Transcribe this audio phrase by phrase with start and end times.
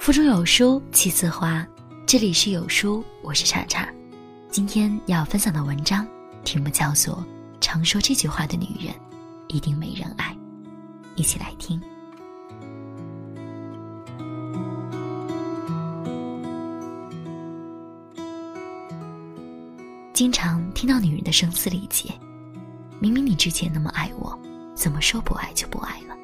[0.00, 1.64] 腹中有书气自华，
[2.06, 3.86] 这里是有书，我是茶茶。
[4.50, 6.08] 今天要分享的文章
[6.42, 7.16] 题目叫做
[7.60, 8.94] 《常说这句话的女人
[9.48, 10.34] 一定没人爱》，
[11.16, 11.78] 一起来听。
[20.14, 22.10] 经常听到女人的声嘶力竭，
[23.00, 24.36] 明明你之前那么爱我，
[24.74, 26.16] 怎么说不爱就不爱了？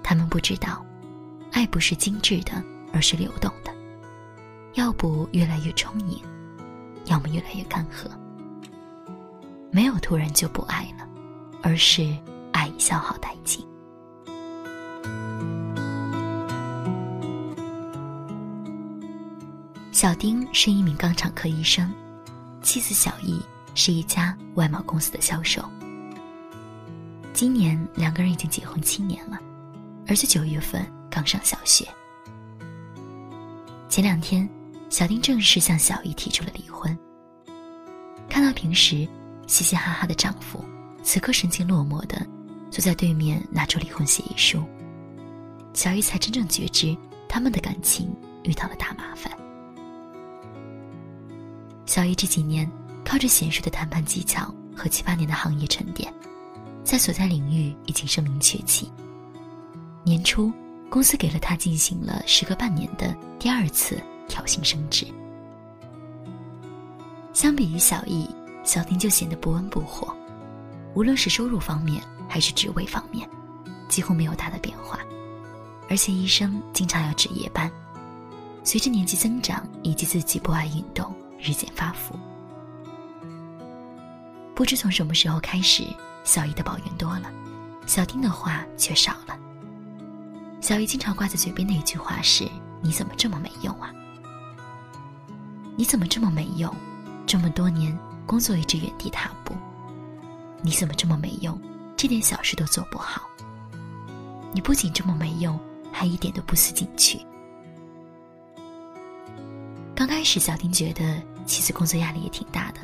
[0.00, 0.80] 他们不知道。
[1.58, 2.62] 爱不是精致的，
[2.92, 3.74] 而是流动的。
[4.74, 6.22] 要不越来越充盈，
[7.06, 8.08] 要么越来越干涸。
[9.72, 11.08] 没有突然就不爱了，
[11.60, 12.16] 而是
[12.52, 13.66] 爱已消耗殆尽。
[19.90, 21.92] 小丁是一名肛肠科医生，
[22.62, 23.42] 妻子小易
[23.74, 25.60] 是一家外贸公司的销售。
[27.32, 29.40] 今年两个人已经结婚七年了，
[30.06, 30.88] 而且九月份。
[31.10, 31.86] 刚上小学，
[33.88, 34.48] 前两天，
[34.88, 36.96] 小丁正式向小姨提出了离婚。
[38.28, 39.08] 看到平时
[39.46, 40.64] 嘻嘻哈哈的丈夫，
[41.02, 42.24] 此刻神情落寞的
[42.70, 44.62] 坐在对面，拿出离婚协议书，
[45.72, 46.96] 小姨才真正觉知
[47.28, 48.14] 他们的感情
[48.44, 49.32] 遇到了大麻烦。
[51.86, 52.70] 小姨这几年
[53.04, 56.12] 靠着娴熟的谈判技巧和七八年的行业沉淀，
[56.84, 58.92] 在所在领域已经声名鹊起。
[60.04, 60.52] 年初。
[60.90, 65.06] 公司给了他进行了时隔半年的第二次调薪升职。
[67.32, 68.28] 相比于小易，
[68.64, 70.16] 小丁就显得不温不火，
[70.94, 73.28] 无论是收入方面还是职位方面，
[73.88, 74.98] 几乎没有大的变化。
[75.90, 77.70] 而且医生经常要值夜班，
[78.64, 82.18] 随着年纪增长以及自己不爱运动，日渐发福。
[84.54, 85.84] 不知从什么时候开始，
[86.24, 87.30] 小易的抱怨多了，
[87.86, 89.38] 小丁的话却少了。
[90.60, 92.46] 小姨经常挂在嘴边的一句话是
[92.82, 93.92] ：“你怎么这么没用啊？
[95.76, 96.74] 你怎么这么没用？
[97.26, 97.96] 这么多年
[98.26, 99.54] 工作一直原地踏步。
[100.60, 101.58] 你怎么这么没用？
[101.96, 103.22] 这点小事都做不好。
[104.52, 105.58] 你不仅这么没用，
[105.92, 107.20] 还一点都不思进取。”
[109.94, 112.80] 刚开始，小丁觉得妻子工作压力也挺大的，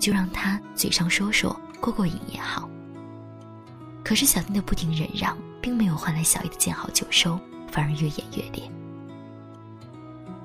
[0.00, 2.68] 就让他嘴上说说，过过瘾也好。
[4.02, 5.36] 可是小丁的不停忍让。
[5.68, 7.38] 并没有换来小易的见好就收，
[7.70, 8.62] 反而越演越烈。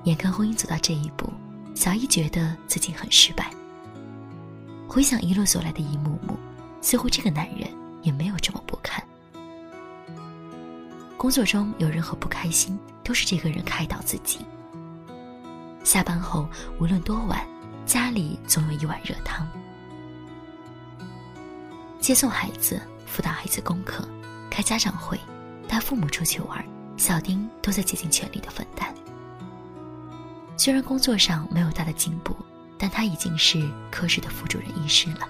[0.02, 1.32] 眼看婚姻走到这一步，
[1.74, 3.50] 小易觉得自己很失败。
[4.86, 6.38] 回想一路走来的一幕幕，
[6.82, 7.66] 似乎这个男人
[8.02, 9.02] 也没有这么不堪。
[11.16, 14.40] 工作中有任何不开心，都是这个人开导自己。
[15.84, 16.46] 下班后
[16.78, 17.40] 无论多晚，
[17.86, 19.48] 家里总有一碗热汤。
[21.98, 24.06] 接送孩子，辅导孩子功课。
[24.54, 25.18] 开家长会，
[25.66, 26.64] 带父母出去玩，
[26.96, 28.94] 小丁都在竭尽全力的分担。
[30.56, 32.36] 虽然工作上没有大的进步，
[32.78, 35.28] 但他已经是科室的副主任医师了。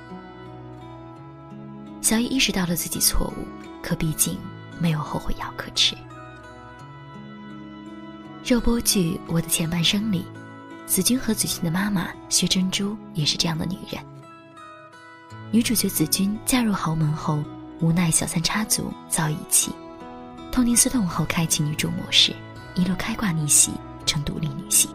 [2.03, 3.47] 小易意识到了自己错误，
[3.83, 4.37] 可毕竟
[4.79, 5.97] 没有后悔药可吃。
[8.45, 10.27] 热播剧《我的前半生》里，
[10.85, 14.05] 子君和子君的妈妈薛珍珠也是这样的女人。
[15.51, 17.43] 女主角子君嫁入豪门后。
[17.81, 19.73] 无奈小三插足遭遗弃，
[20.51, 22.35] 痛定思痛后开启女主模式，
[22.75, 23.73] 一路开挂逆袭
[24.07, 24.91] 成独立女性。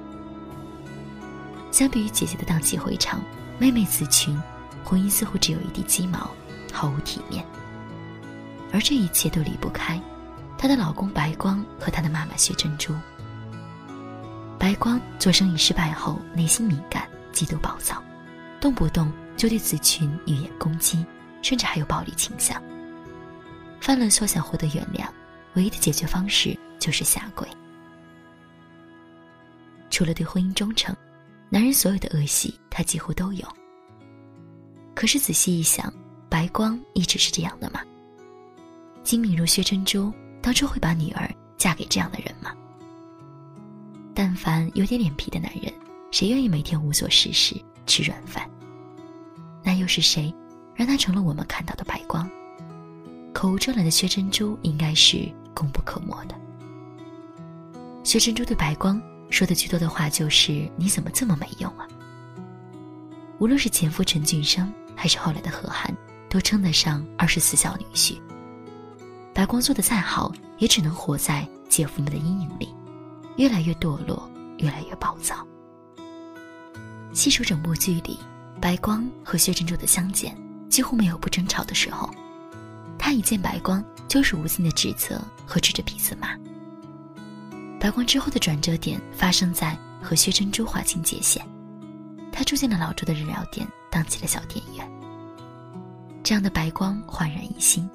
[1.71, 3.21] 相比于姐姐的荡气回肠，
[3.59, 4.41] 妹妹子群
[4.83, 6.31] 婚姻似乎只有一地鸡毛，
[6.73, 7.45] 毫无体面。
[8.71, 10.01] 而这一切都离不开
[10.57, 12.93] 她的老公白光和她的妈妈薛珍珠。
[14.57, 18.01] 白光做生意失败后，内心敏感、极度暴躁，
[18.59, 21.05] 动不动就对子群语言攻击，
[21.41, 22.61] 甚至还有暴力倾向。
[23.81, 25.07] 犯了错想获得原谅，
[25.55, 27.47] 唯一的解决方式就是下跪。
[29.89, 30.95] 除了对婚姻忠诚，
[31.49, 33.47] 男人所有的恶习他几乎都有。
[34.93, 35.91] 可是仔细一想，
[36.29, 37.81] 白光一直是这样的吗？
[39.01, 42.53] 精明如薛珍珠，当初会把女儿嫁给这样的人吗？
[44.13, 45.73] 但凡有点脸皮的男人，
[46.11, 47.55] 谁愿意每天无所事事
[47.85, 48.47] 吃软饭？
[49.63, 50.33] 那又是谁，
[50.79, 52.25] 让他成了我们看到的白光？
[53.33, 56.33] 口无遮拦的薛珍珠应该是功不可没的。
[58.01, 58.99] 薛珍珠对白光
[59.29, 61.85] 说的最多的话就是：“你怎么这么没用啊？”
[63.39, 65.93] 无论是前夫陈俊生，还是后来的何涵，
[66.29, 68.17] 都称得上二十四孝女婿。
[69.33, 72.73] 白光做的再好，也只能活在姐夫们的阴影里，
[73.35, 75.45] 越来越堕落，越来越暴躁。
[77.11, 78.17] 细数整部剧里，
[78.61, 80.33] 白光和薛珍珠的相见，
[80.69, 82.09] 几乎没有不争吵的时候。
[82.97, 86.37] 他一见白光，就是无尽的指责和指着鼻子骂。
[87.79, 91.41] 白光之后的转折点发生在和薛珍珠划清界限，
[92.31, 94.85] 他住进了老周的日料店，当起了小店员。
[96.21, 97.89] 这样的白光焕然一新，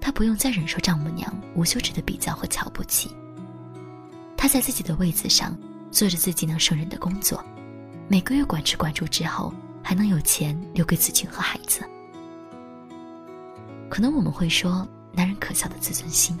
[0.00, 3.10] 他不用再忍受丈母娘无休止的比较和瞧不起。
[4.36, 5.56] 他在自己的位子上
[5.92, 7.42] 做着自己能胜任的工作，
[8.08, 9.54] 每个月管吃管住之后，
[9.84, 11.88] 还能有钱留给子君和孩子。
[13.92, 16.34] 可能我们会说，男人可笑的自尊心。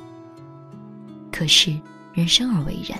[1.30, 1.78] 可是。
[2.14, 2.98] 人生而为人，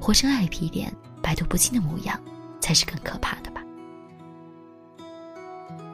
[0.00, 2.16] 活成爱皮脸、百毒不侵的模样，
[2.60, 3.60] 才是更可怕的吧。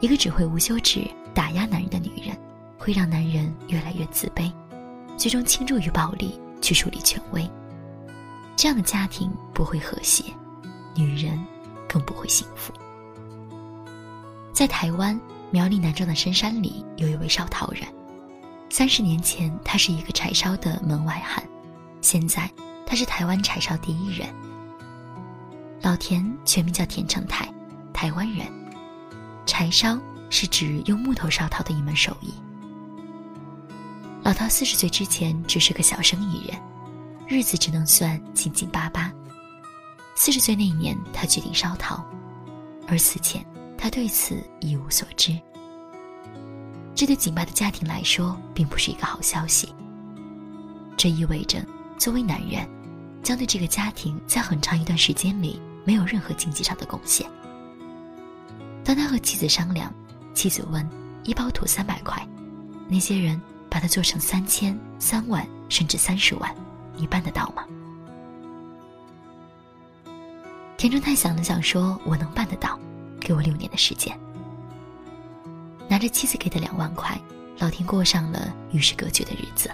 [0.00, 2.36] 一个只会无休止打压男人的女人，
[2.76, 4.52] 会让男人越来越自卑，
[5.16, 7.50] 最终倾注于暴力去树立权威。
[8.54, 10.24] 这样的家庭不会和谐，
[10.94, 11.42] 女人
[11.88, 12.70] 更不会幸福。
[14.52, 15.18] 在台湾
[15.50, 17.82] 苗栗南庄的深山里，有一位烧陶人。
[18.68, 21.42] 三十年前，他是一个柴烧的门外汉。
[22.00, 22.50] 现在，
[22.84, 24.28] 他是台湾柴烧第一人。
[25.82, 27.48] 老田全名叫田成泰，
[27.92, 28.46] 台湾人。
[29.46, 29.98] 柴烧
[30.30, 32.34] 是指用木头烧陶的一门手艺。
[34.24, 36.60] 老陶四十岁之前只是个小生意人，
[37.28, 39.12] 日子只能算紧紧巴巴。
[40.16, 42.04] 四十岁那一年，他决定烧陶，
[42.88, 43.46] 而此前
[43.86, 45.32] 他对此一无所知。
[46.92, 49.72] 这对紧巴的家庭来说，并不是一个好消息。
[50.96, 51.64] 这意味着。
[51.96, 52.68] 作为男人，
[53.22, 57.26] 将对这个家庭在很长一段时间里没有任何经济上的贡献。
[58.84, 59.90] 当他和妻子商量，
[60.34, 60.86] 妻子问
[61.24, 62.20] ：“一包土三百块，
[62.86, 63.40] 那些人
[63.70, 66.54] 把它做成三千、三万，甚至三十万，
[66.96, 67.64] 你办得到吗？”
[70.76, 72.78] 田中泰想了想，说：“我能办得到，
[73.26, 74.16] 给我六年的时间。”
[75.90, 77.20] 拿着妻子给的两万块，
[77.58, 79.68] 老田过上了与世隔绝的日子。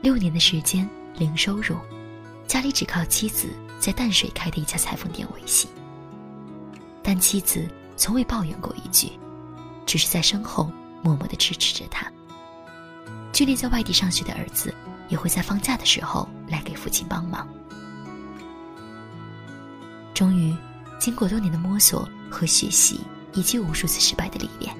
[0.00, 1.76] 六年的时间，零收入，
[2.46, 3.48] 家里只靠妻子
[3.78, 5.68] 在淡水开的一家裁缝店维系。
[7.02, 7.68] 但妻子
[7.98, 9.12] 从未抱怨过一句，
[9.84, 10.70] 只是在身后
[11.02, 12.10] 默默的支持着他。
[13.30, 14.74] 距离在外地上学的儿子，
[15.08, 17.46] 也会在放假的时候来给父亲帮忙。
[20.14, 20.54] 终于，
[21.00, 23.00] 经过多年的摸索和学习，
[23.32, 24.72] 以及无数次失败的历练，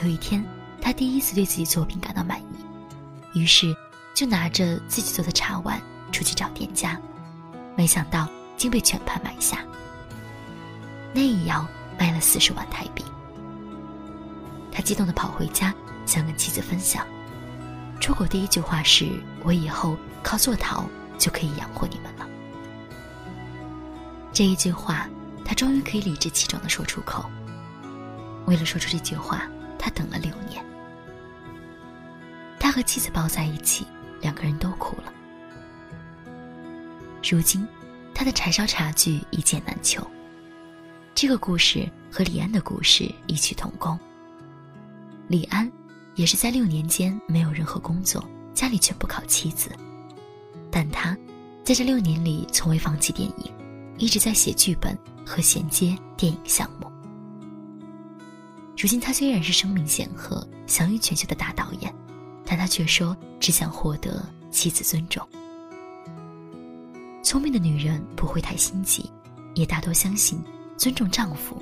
[0.00, 0.44] 有一天，
[0.80, 3.74] 他第一次对自己作品感到满意，于是。
[4.14, 5.82] 就拿着自己做的茶碗
[6.12, 6.96] 出去找店家，
[7.76, 9.58] 没想到竟被全盘买下。
[11.12, 11.66] 那一窑
[11.98, 13.04] 卖了四十万台币。
[14.70, 15.74] 他激动地跑回家，
[16.06, 17.04] 想跟妻子分享。
[18.00, 20.88] 出口第一句话是：“我以后靠做陶
[21.18, 22.13] 就可以养活你们。”
[24.34, 25.08] 这一句话，
[25.44, 27.24] 他终于可以理直气壮地说出口。
[28.46, 29.48] 为了说出这句话，
[29.78, 30.62] 他等了六年。
[32.58, 33.86] 他和妻子抱在一起。
[34.20, 35.12] 两个人都哭了。
[37.22, 37.68] 如今，
[38.14, 40.02] 他的柴烧茶具一件难求。
[41.14, 44.00] 这个故事和李安的故事异曲同工。
[45.28, 45.70] 李安
[46.14, 49.68] 也是在六年间没有任何工作，家里全部靠妻子，
[50.70, 51.14] 但他
[51.62, 53.52] 在这六年里从未放弃电影，
[53.98, 56.90] 一直在写剧本和衔接电影项目。
[58.76, 61.94] 如今，他虽然是声名显赫、享誉全球的大导演。
[62.46, 65.26] 但他却说只想获得妻子尊重。
[67.22, 69.10] 聪明的女人不会太心急，
[69.54, 70.44] 也大多相信
[70.76, 71.56] 尊重丈夫，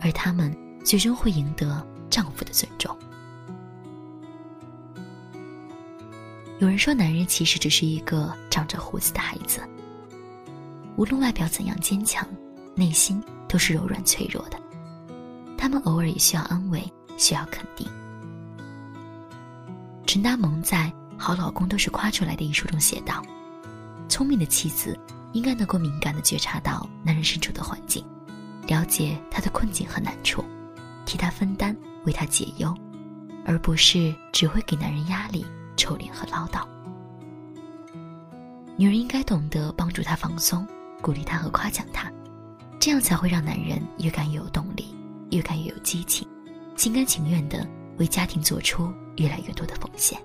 [0.00, 0.50] 而他们
[0.82, 2.96] 最终会赢得丈夫的尊重。
[6.58, 9.60] 有人说，男人其实只是一个长着胡子的孩子，
[10.98, 12.28] 无论外表怎样坚强，
[12.74, 14.58] 内心都是柔软脆弱的。
[15.56, 16.82] 他们偶尔也需要安慰，
[17.16, 17.86] 需要肯定。
[20.04, 23.22] 陈达蒙在《好老公都是夸出来的》一书中写道
[24.10, 24.98] ：“聪明的妻子
[25.32, 28.04] 应该能够敏感地觉察到男人身处的环境，
[28.66, 30.44] 了解他的困境和难处，
[31.06, 31.76] 替他分担，
[32.06, 32.74] 为他解忧，
[33.46, 36.66] 而不是只会给男人压力、臭脸和唠叨。
[38.76, 40.66] 女人应该懂得帮助他放松，
[41.02, 42.12] 鼓励他和夸奖他，
[42.78, 44.94] 这样才会让男人越干越有动力，
[45.30, 46.26] 越干越有激情，
[46.76, 47.66] 心甘情愿地
[47.98, 50.16] 为家庭做出。”越来越多的奉献。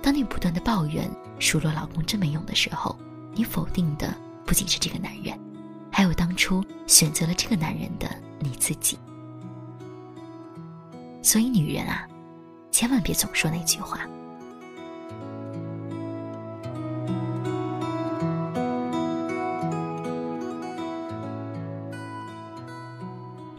[0.00, 2.96] 当你不断的抱怨、数落老公真没用的时候，
[3.34, 5.36] 你否定的不仅是这个男人，
[5.90, 8.96] 还有当初选择了这个男人的你自己。
[11.20, 12.06] 所以，女人啊，
[12.70, 14.08] 千万别总说那句话。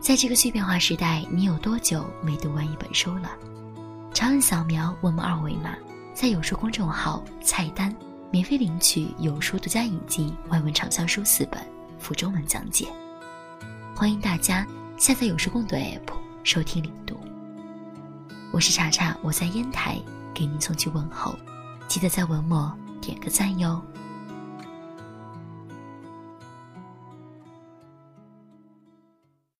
[0.09, 3.29] 在这个碎片化时代，你有多久没读完一本书了？
[4.11, 5.75] 长按扫描我们二维码，
[6.15, 7.95] 在有书公众号菜单
[8.31, 11.63] 免费领取有书独家引进外文畅销书四本，
[11.99, 12.87] 附中文讲解。
[13.95, 14.65] 欢迎大家
[14.97, 16.11] 下载有书共读 APP
[16.43, 17.15] 收听领读。
[18.51, 20.01] 我是查查，我在烟台
[20.33, 21.37] 给您送去问候，
[21.87, 23.79] 记得在文末点个赞哟。